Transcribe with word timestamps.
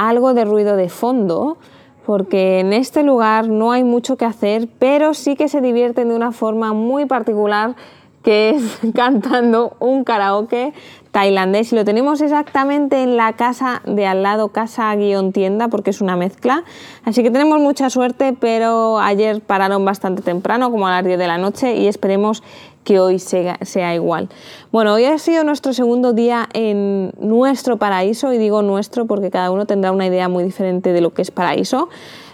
algo 0.00 0.32
de 0.32 0.46
ruido 0.46 0.76
de 0.76 0.88
fondo, 0.88 1.58
porque 2.06 2.58
en 2.60 2.72
este 2.72 3.02
lugar 3.02 3.48
no 3.48 3.70
hay 3.70 3.84
mucho 3.84 4.16
que 4.16 4.24
hacer, 4.24 4.66
pero 4.78 5.12
sí 5.12 5.36
que 5.36 5.46
se 5.46 5.60
divierten 5.60 6.08
de 6.08 6.14
una 6.14 6.32
forma 6.32 6.72
muy 6.72 7.04
particular, 7.04 7.76
que 8.22 8.50
es 8.50 8.78
cantando 8.94 9.76
un 9.80 10.04
karaoke 10.04 10.72
tailandés 11.10 11.72
y 11.72 11.76
lo 11.76 11.84
tenemos 11.84 12.20
exactamente 12.20 13.02
en 13.02 13.16
la 13.16 13.32
casa 13.32 13.82
de 13.84 14.06
al 14.06 14.22
lado, 14.22 14.48
casa 14.48 14.94
guion 14.94 15.32
tienda, 15.32 15.68
porque 15.68 15.90
es 15.90 16.00
una 16.00 16.16
mezcla. 16.16 16.64
Así 17.04 17.22
que 17.22 17.30
tenemos 17.30 17.58
mucha 17.58 17.90
suerte, 17.90 18.34
pero 18.38 19.00
ayer 19.00 19.40
pararon 19.40 19.84
bastante 19.84 20.22
temprano, 20.22 20.70
como 20.70 20.86
a 20.86 20.90
las 20.90 21.04
10 21.04 21.18
de 21.18 21.26
la 21.26 21.38
noche, 21.38 21.74
y 21.76 21.88
esperemos 21.88 22.42
que 22.84 23.00
hoy 23.00 23.18
sea, 23.18 23.58
sea, 23.62 23.94
igual. 23.94 24.28
Bueno, 24.70 24.94
hoy 24.94 25.04
ha 25.04 25.18
sido 25.18 25.42
nuestro 25.44 25.72
segundo 25.72 26.12
día 26.12 26.48
en 26.54 27.12
nuestro 27.20 27.76
paraíso, 27.76 28.32
y 28.32 28.38
digo 28.38 28.62
nuestro 28.62 29.06
porque 29.06 29.30
cada 29.30 29.50
uno 29.50 29.66
tendrá 29.66 29.90
una 29.90 30.06
idea 30.06 30.28
muy 30.28 30.44
diferente 30.44 30.92
de 30.92 31.00
lo 31.00 31.12
que 31.12 31.22
es 31.22 31.30
paraíso 31.32 31.88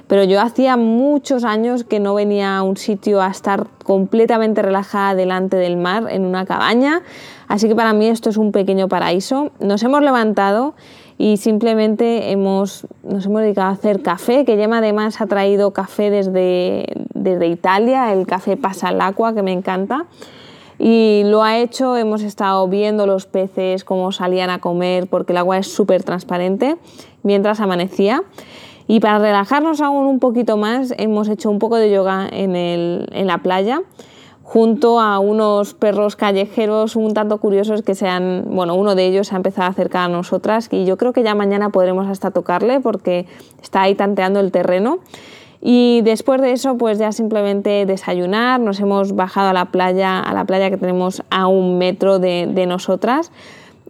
pero 0.09 0.25
yo 0.25 0.41
hacía 0.41 0.77
muchos 0.77 1.45
años 1.45 1.85
que 1.85 2.01
no 2.01 2.15
venía 2.15 2.57
a 2.57 2.63
un 2.63 2.77
sitio 2.77 3.21
a 3.21 3.29
estar 3.29 3.67
completamente 3.85 4.63
relajada 4.63 5.15
delante 5.15 5.57
del 5.57 5.77
mar 5.77 6.07
en 6.11 6.25
una 6.25 6.47
cabaña, 6.47 7.03
así 7.49 7.69
que 7.69 7.75
para 7.75 7.93
mí 7.93 8.07
esto 8.07 8.31
es 8.31 8.37
un 8.37 8.53
pequeño 8.53 8.89
paraíso. 8.89 9.51
Nos 9.61 9.83
hemos 9.83 10.03
levantado 10.03 10.75
y 11.19 11.39
simplemente 11.39 12.31
hemos, 12.31 12.87
nos 13.03 13.27
hemos 13.27 13.41
dedicado 13.41 13.71
a 13.71 13.73
hacer 13.73 14.03
café, 14.03 14.45
que 14.45 14.57
Gemma 14.57 14.79
además 14.79 15.21
ha 15.21 15.27
traído 15.27 15.73
café 15.73 16.11
desde, 16.11 16.87
desde 17.15 17.47
Italia, 17.47 18.13
el 18.13 18.27
café 18.27 18.57
pasa 18.57 18.89
al 18.89 19.01
agua, 19.01 19.35
que 19.35 19.43
me 19.43 19.53
encanta. 19.53 20.07
Y 20.79 21.23
lo 21.25 21.43
ha 21.43 21.57
hecho, 21.57 21.97
hemos 21.97 22.23
estado 22.23 22.69
viendo 22.69 23.07
los 23.07 23.25
peces, 23.25 23.83
cómo 23.83 24.13
salían 24.13 24.51
a 24.51 24.59
comer, 24.59 25.07
porque 25.07 25.33
el 25.33 25.39
agua 25.39 25.57
es 25.57 25.73
súper 25.73 26.03
transparente, 26.03 26.77
mientras 27.23 27.61
amanecía. 27.61 28.23
Y 28.89 29.01
para 29.01 29.19
relajarnos 29.19 29.81
aún 29.81 30.07
un 30.07 30.21
poquito 30.21 30.57
más, 30.57 30.95
hemos 30.97 31.29
hecho 31.29 31.51
un 31.51 31.59
poco 31.59 31.77
de 31.77 31.91
yoga 31.91 32.29
en, 32.31 32.55
el, 32.55 33.09
en 33.13 33.27
la 33.27 33.39
playa 33.39 33.83
junto 34.47 35.01
a 35.01 35.19
unos 35.19 35.75
perros 35.75 36.15
callejeros 36.15 36.95
un 36.95 37.15
tanto 37.15 37.39
curiosos 37.39 37.83
que 37.83 37.97
sean, 37.97 38.45
bueno, 38.47 38.77
uno 38.77 38.95
de 38.95 39.05
ellos 39.05 39.33
ha 39.33 39.37
empezado 39.37 39.67
a 39.67 39.71
acercar 39.71 40.05
a 40.05 40.09
nosotras 40.09 40.69
y 40.71 40.85
yo 40.85 40.97
creo 40.97 41.13
que 41.13 41.25
ya 41.25 41.35
mañana 41.35 41.71
podremos 41.71 42.07
hasta 42.07 42.31
tocarle 42.31 42.79
porque 42.79 43.27
está 43.61 43.83
ahí 43.83 43.97
tanteando 43.97 44.39
el 44.39 44.53
terreno. 44.53 45.01
Y 45.61 46.03
después 46.03 46.41
de 46.41 46.53
eso, 46.53 46.79
pues 46.79 46.99
ya 46.99 47.11
simplemente 47.11 47.87
desayunar, 47.87 48.61
nos 48.61 48.79
hemos 48.79 49.17
bajado 49.17 49.49
a 49.49 49.53
la 49.53 49.65
playa, 49.73 50.21
a 50.21 50.33
la 50.33 50.45
playa 50.45 50.71
que 50.71 50.77
tenemos 50.77 51.25
a 51.29 51.49
un 51.49 51.77
metro 51.77 52.21
de, 52.21 52.49
de 52.49 52.67
nosotras 52.67 53.33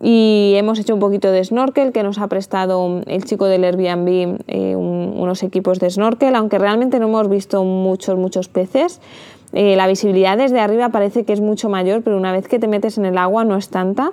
y 0.00 0.52
hemos 0.56 0.78
hecho 0.78 0.94
un 0.94 1.00
poquito 1.00 1.30
de 1.30 1.42
snorkel 1.42 1.92
que 1.92 2.02
nos 2.02 2.18
ha 2.18 2.28
prestado 2.28 3.00
el 3.06 3.24
chico 3.24 3.46
del 3.46 3.64
Airbnb 3.64 4.40
eh, 4.46 4.76
unos 4.76 5.42
equipos 5.42 5.78
de 5.78 5.90
snorkel, 5.90 6.34
aunque 6.34 6.58
realmente 6.58 6.98
no 6.98 7.06
hemos 7.06 7.28
visto 7.28 7.64
muchos, 7.64 8.18
muchos 8.18 8.48
peces. 8.48 9.00
Eh, 9.52 9.74
la 9.76 9.86
visibilidad 9.86 10.36
desde 10.36 10.60
arriba 10.60 10.90
parece 10.90 11.24
que 11.24 11.32
es 11.32 11.40
mucho 11.40 11.68
mayor, 11.68 12.02
pero 12.02 12.16
una 12.16 12.32
vez 12.32 12.46
que 12.46 12.58
te 12.58 12.68
metes 12.68 12.98
en 12.98 13.06
el 13.06 13.16
agua 13.16 13.44
no 13.44 13.56
es 13.56 13.68
tanta. 13.68 14.12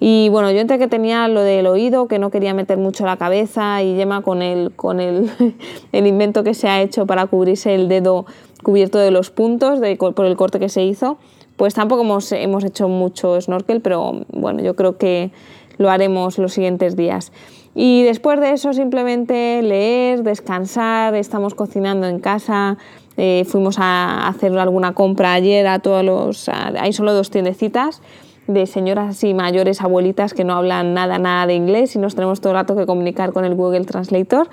Y 0.00 0.28
bueno, 0.30 0.50
yo 0.50 0.58
entre 0.58 0.80
que 0.80 0.88
tenía 0.88 1.28
lo 1.28 1.42
del 1.42 1.68
oído, 1.68 2.08
que 2.08 2.18
no 2.18 2.30
quería 2.30 2.54
meter 2.54 2.76
mucho 2.76 3.06
la 3.06 3.16
cabeza, 3.16 3.80
y 3.82 3.94
Yema 3.94 4.22
con 4.22 4.42
el, 4.42 4.72
con 4.74 4.98
el, 4.98 5.30
el 5.92 6.06
invento 6.08 6.42
que 6.42 6.54
se 6.54 6.68
ha 6.68 6.82
hecho 6.82 7.06
para 7.06 7.26
cubrirse 7.26 7.76
el 7.76 7.88
dedo 7.88 8.26
cubierto 8.64 8.98
de 8.98 9.12
los 9.12 9.30
puntos 9.30 9.80
de, 9.80 9.94
por 9.96 10.26
el 10.26 10.36
corte 10.36 10.58
que 10.58 10.68
se 10.68 10.82
hizo, 10.82 11.18
pues 11.62 11.74
tampoco 11.74 12.02
hemos, 12.02 12.32
hecho 12.64 12.88
mucho 12.88 13.40
snorkel, 13.40 13.80
pero 13.80 14.24
bueno, 14.32 14.64
yo 14.64 14.74
creo 14.74 14.98
que 14.98 15.30
lo 15.78 15.90
haremos 15.90 16.36
los 16.38 16.54
siguientes 16.54 16.96
días. 16.96 17.30
Y 17.72 18.02
después 18.02 18.40
de 18.40 18.50
eso 18.50 18.72
simplemente 18.72 19.62
leer, 19.62 20.24
descansar, 20.24 21.14
estamos 21.14 21.54
cocinando 21.54 22.08
en 22.08 22.18
casa, 22.18 22.78
eh, 23.16 23.44
fuimos 23.46 23.76
a 23.78 24.26
hacer 24.26 24.58
alguna 24.58 24.92
compra 24.94 25.34
ayer 25.34 25.68
a 25.68 25.78
todos 25.78 26.04
los... 26.04 26.48
hay 26.48 26.92
solo 26.92 27.14
dos 27.14 27.30
tiendecitas 27.30 28.02
de 28.48 28.66
señoras 28.66 29.10
así 29.10 29.32
mayores, 29.32 29.82
abuelitas 29.82 30.34
que 30.34 30.42
no 30.42 30.54
hablan 30.54 30.94
nada, 30.94 31.20
nada 31.20 31.46
de 31.46 31.54
inglés 31.54 31.94
y 31.94 32.00
nos 32.00 32.16
tenemos 32.16 32.40
todo 32.40 32.54
el 32.54 32.58
rato 32.58 32.74
que 32.74 32.86
comunicar 32.86 33.32
con 33.32 33.44
el 33.44 33.54
Google 33.54 33.84
Translator 33.84 34.48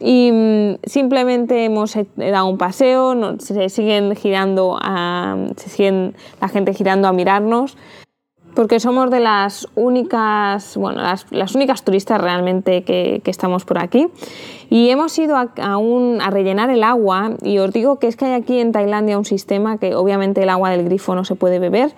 y 0.00 0.32
mm, 0.32 0.78
simplemente 0.84 1.64
hemos 1.66 1.94
dado 2.16 2.46
un 2.46 2.58
paseo, 2.58 3.36
se 3.38 3.68
siguen 3.68 4.16
girando, 4.16 4.78
se 5.56 5.68
siguen 5.68 6.14
la 6.40 6.48
gente 6.48 6.72
girando 6.72 7.06
a 7.06 7.12
mirarnos, 7.12 7.76
porque 8.54 8.80
somos 8.80 9.10
de 9.10 9.20
las 9.20 9.68
únicas, 9.74 10.76
bueno, 10.76 11.02
las, 11.30 11.54
únicas 11.54 11.84
turistas 11.84 12.20
realmente 12.20 12.82
que, 12.82 13.22
estamos 13.26 13.64
por 13.64 13.78
aquí. 13.78 14.08
Y 14.70 14.88
hemos 14.90 15.18
ido 15.18 15.36
a, 15.36 15.50
a, 15.56 16.30
rellenar 16.30 16.70
el 16.70 16.84
agua 16.84 17.32
y 17.42 17.58
os 17.58 17.72
digo 17.72 17.98
que 17.98 18.06
es 18.06 18.14
que 18.14 18.26
hay 18.26 18.32
aquí 18.32 18.60
en 18.60 18.70
Tailandia 18.70 19.18
un 19.18 19.24
sistema 19.24 19.78
que 19.78 19.96
obviamente 19.96 20.44
el 20.44 20.48
agua 20.48 20.70
del 20.70 20.84
grifo 20.84 21.16
no 21.16 21.24
se 21.24 21.34
puede 21.34 21.58
beber, 21.58 21.92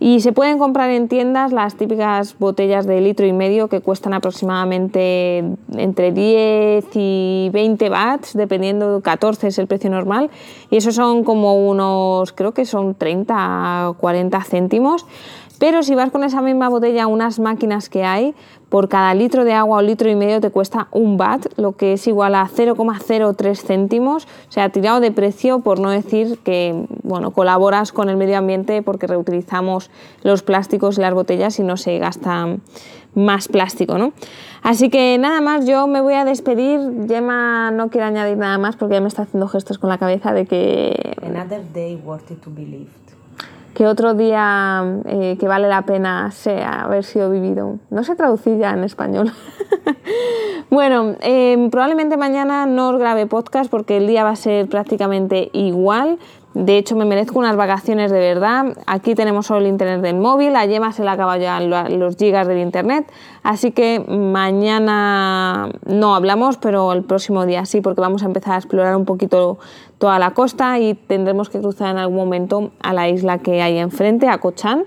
y 0.00 0.20
se 0.20 0.32
pueden 0.32 0.58
comprar 0.58 0.90
en 0.90 1.08
tiendas 1.08 1.52
las 1.52 1.76
típicas 1.76 2.36
botellas 2.38 2.86
de 2.86 3.00
litro 3.00 3.26
y 3.26 3.32
medio 3.32 3.68
que 3.68 3.80
cuestan 3.80 4.12
aproximadamente 4.12 5.44
entre 5.76 6.12
10 6.12 6.84
y 6.94 7.50
20 7.52 7.88
bahts, 7.88 8.34
dependiendo, 8.34 9.00
14 9.00 9.48
es 9.48 9.58
el 9.58 9.66
precio 9.66 9.90
normal. 9.90 10.30
Y 10.70 10.76
eso 10.76 10.92
son 10.92 11.24
como 11.24 11.54
unos, 11.68 12.32
creo 12.32 12.52
que 12.52 12.64
son 12.64 12.94
30 12.94 13.90
o 13.90 13.94
40 13.94 14.42
céntimos. 14.42 15.06
Pero 15.64 15.82
si 15.82 15.94
vas 15.94 16.10
con 16.10 16.24
esa 16.24 16.42
misma 16.42 16.68
botella 16.68 17.04
a 17.04 17.06
unas 17.06 17.38
máquinas 17.38 17.88
que 17.88 18.04
hay, 18.04 18.34
por 18.68 18.90
cada 18.90 19.14
litro 19.14 19.46
de 19.46 19.54
agua 19.54 19.78
o 19.78 19.80
litro 19.80 20.10
y 20.10 20.14
medio 20.14 20.38
te 20.38 20.50
cuesta 20.50 20.88
un 20.90 21.16
bat, 21.16 21.46
lo 21.56 21.72
que 21.72 21.94
es 21.94 22.06
igual 22.06 22.34
a 22.34 22.46
0,03 22.46 23.56
céntimos, 23.56 24.26
o 24.46 24.52
sea, 24.52 24.68
tirado 24.68 25.00
de 25.00 25.10
precio 25.10 25.60
por 25.60 25.80
no 25.80 25.88
decir 25.88 26.38
que 26.40 26.84
bueno, 27.02 27.30
colaboras 27.30 27.92
con 27.92 28.10
el 28.10 28.18
medio 28.18 28.36
ambiente 28.36 28.82
porque 28.82 29.06
reutilizamos 29.06 29.90
los 30.22 30.42
plásticos 30.42 30.98
y 30.98 31.00
las 31.00 31.14
botellas 31.14 31.58
y 31.58 31.62
no 31.62 31.78
se 31.78 31.98
gasta 31.98 32.58
más 33.14 33.48
plástico, 33.48 33.96
¿no? 33.96 34.12
Así 34.62 34.90
que 34.90 35.16
nada 35.16 35.40
más, 35.40 35.66
yo 35.66 35.86
me 35.86 36.02
voy 36.02 36.12
a 36.12 36.26
despedir. 36.26 37.06
Gemma 37.08 37.70
no 37.70 37.88
quiere 37.88 38.06
añadir 38.06 38.36
nada 38.36 38.58
más 38.58 38.76
porque 38.76 38.96
ya 38.96 39.00
me 39.00 39.08
está 39.08 39.22
haciendo 39.22 39.48
gestos 39.48 39.78
con 39.78 39.88
la 39.88 39.96
cabeza 39.96 40.34
de 40.34 40.44
que... 40.44 41.16
Another 41.22 41.62
day 41.72 41.98
worthy 42.04 42.34
to 42.34 42.50
be 42.50 42.66
que 43.74 43.86
otro 43.86 44.14
día 44.14 45.00
eh, 45.06 45.36
que 45.38 45.48
vale 45.48 45.68
la 45.68 45.82
pena 45.82 46.30
sea 46.30 46.82
haber 46.82 47.04
sido 47.04 47.30
vivido. 47.30 47.78
No 47.90 48.04
sé 48.04 48.14
traducir 48.14 48.58
ya 48.58 48.70
en 48.70 48.84
español. 48.84 49.32
bueno, 50.70 51.16
em, 51.20 51.70
probablemente 51.70 52.16
mañana 52.16 52.66
no 52.66 52.90
os 52.90 52.98
grabe 52.98 53.26
podcast 53.26 53.70
porque 53.70 53.96
el 53.96 54.06
día 54.06 54.22
va 54.24 54.30
a 54.30 54.36
ser 54.36 54.68
prácticamente 54.68 55.50
igual. 55.52 56.18
De 56.54 56.78
hecho, 56.78 56.94
me 56.94 57.04
merezco 57.04 57.40
unas 57.40 57.56
vacaciones 57.56 58.12
de 58.12 58.20
verdad. 58.20 58.76
Aquí 58.86 59.16
tenemos 59.16 59.46
solo 59.46 59.58
el 59.60 59.66
internet 59.66 60.02
del 60.02 60.16
móvil. 60.16 60.54
A 60.54 60.64
Yema 60.64 60.92
se 60.92 61.02
le 61.02 61.10
acabado 61.10 61.40
ya 61.40 61.58
los 61.60 62.16
gigas 62.16 62.46
del 62.46 62.58
internet. 62.58 63.10
Así 63.42 63.72
que 63.72 63.98
mañana 63.98 65.70
no 65.84 66.14
hablamos, 66.14 66.56
pero 66.58 66.92
el 66.92 67.02
próximo 67.02 67.44
día 67.44 67.66
sí, 67.66 67.80
porque 67.80 68.00
vamos 68.00 68.22
a 68.22 68.26
empezar 68.26 68.54
a 68.54 68.58
explorar 68.58 68.94
un 68.96 69.04
poquito 69.04 69.58
toda 69.98 70.20
la 70.20 70.30
costa 70.30 70.78
y 70.78 70.94
tendremos 70.94 71.50
que 71.50 71.58
cruzar 71.58 71.90
en 71.90 71.98
algún 71.98 72.16
momento 72.16 72.70
a 72.80 72.92
la 72.92 73.08
isla 73.08 73.38
que 73.38 73.60
hay 73.60 73.78
enfrente, 73.78 74.28
a 74.28 74.38
Cochan. 74.38 74.84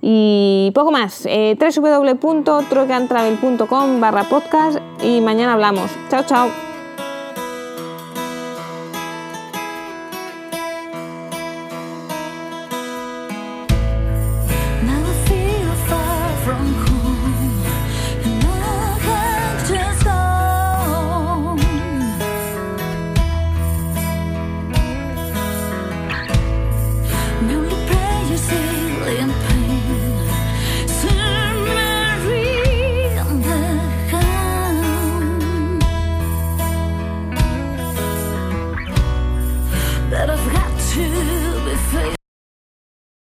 Y 0.00 0.72
poco 0.74 0.90
más, 0.90 1.26
eh, 1.26 1.58
www.trocantravel.com 1.58 4.00
barra 4.00 4.24
podcast 4.24 4.78
y 5.02 5.20
mañana 5.20 5.52
hablamos. 5.54 5.90
Chao, 6.10 6.22
chao. 6.24 6.73